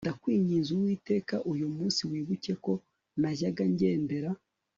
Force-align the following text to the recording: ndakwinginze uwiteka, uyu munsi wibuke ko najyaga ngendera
ndakwinginze 0.05 0.69
uwiteka, 0.73 1.35
uyu 1.51 1.67
munsi 1.75 2.01
wibuke 2.11 2.53
ko 2.63 2.73
najyaga 3.21 3.63
ngendera 3.73 4.29